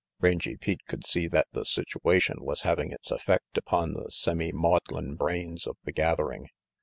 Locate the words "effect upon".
3.11-3.93